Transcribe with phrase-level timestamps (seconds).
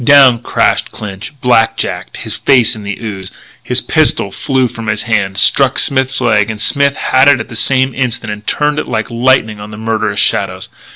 [0.03, 3.29] Down crashed Clinch, black jacked, his face in the ooze.
[3.61, 7.55] His pistol flew from his hand, struck Smith's leg; and Smith had it at the
[7.55, 10.69] same instant and turned it like lightning on the murderous shadows.